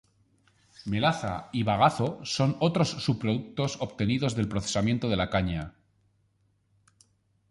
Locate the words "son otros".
2.23-2.89